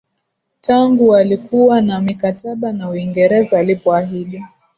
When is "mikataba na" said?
2.01-2.89